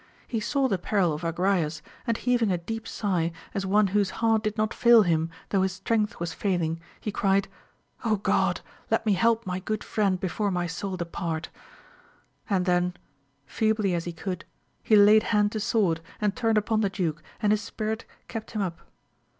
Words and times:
He 0.27 0.39
saw 0.39 0.67
the 0.67 0.79
peril 0.79 1.13
of 1.13 1.21
Agrayes, 1.21 1.83
and 2.07 2.17
heaving 2.17 2.49
a 2.51 2.57
deep 2.57 2.87
sigh, 2.87 3.31
as 3.53 3.67
one 3.67 3.85
whose 3.93 4.09
heart 4.09 4.41
did 4.41 4.57
not 4.57 4.73
fail 4.73 5.03
him 5.03 5.29
though 5.49 5.61
his 5.61 5.73
strength 5.73 6.19
was 6.19 6.33
failing, 6.33 6.79
he 6.99 7.11
cried. 7.11 7.47
Oh 8.03 8.15
God, 8.15 8.61
let 8.89 9.05
me 9.05 9.13
help 9.13 9.45
my 9.45 9.59
good 9.59 9.83
friend 9.83 10.19
before 10.19 10.49
my 10.49 10.65
soul 10.65 10.97
depart! 10.97 11.49
and 12.49 12.65
then, 12.65 12.95
feebly 13.45 13.93
as 13.93 14.05
he 14.05 14.11
could, 14.11 14.43
he 14.81 14.95
laid 14.95 15.21
hand 15.37 15.51
to 15.51 15.59
sword 15.59 16.01
and 16.19 16.35
turned 16.35 16.57
upon 16.57 16.81
the 16.81 16.89
duke, 16.89 17.21
and 17.39 17.53
his 17.53 17.61
spirit 17.61 18.03
kept 18.27 18.53
him 18.57 18.61
up. 18.63 18.79